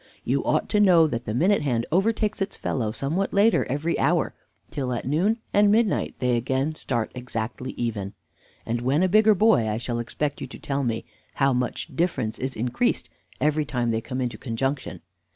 [0.23, 4.33] You ought to know that the minute hand overtakes its fellow somewhat later every hour,
[4.71, 8.15] till at noon and midnight they again start exactly even;
[8.65, 12.39] and when a bigger boy I shall expect you to tell me how much difference
[12.39, 15.01] is increased every time they come into conjunction.